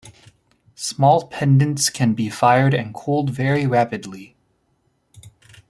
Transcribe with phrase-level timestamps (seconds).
[0.73, 4.35] Small pendants can be fired and cooled very rapidly.